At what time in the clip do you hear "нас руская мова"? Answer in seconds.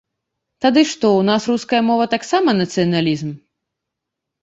1.29-2.09